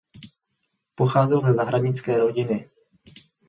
Pocházel 0.95 1.41
ze 1.41 1.53
zahradnické 1.53 2.17
rodiny. 2.17 2.69